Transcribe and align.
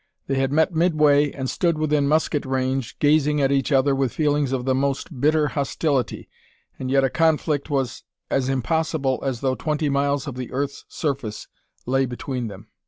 They 0.25 0.33
had 0.39 0.51
met 0.51 0.73
midway, 0.73 1.29
and 1.31 1.47
stood 1.47 1.77
within 1.77 2.07
musket 2.07 2.43
range, 2.43 2.97
gazing 2.97 3.39
at 3.39 3.51
each 3.51 3.71
other 3.71 3.93
with 3.93 4.11
feelings 4.11 4.51
of 4.51 4.65
the 4.65 4.73
most 4.73 5.21
bitter 5.21 5.49
hostility, 5.49 6.27
and 6.79 6.89
yet 6.89 7.03
a 7.03 7.09
conflict 7.11 7.69
was 7.69 8.01
as 8.31 8.49
impossible 8.49 9.19
as 9.23 9.41
though 9.41 9.53
twenty 9.53 9.89
miles 9.89 10.25
of 10.25 10.33
the 10.33 10.51
earth's 10.51 10.85
surface 10.89 11.47
lay 11.85 12.07
between 12.07 12.47
them. 12.47 12.69